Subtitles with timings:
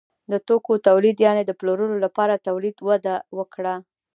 [0.31, 3.75] د توکو تولید یعنې د پلورلو لپاره تولید وده وکړه.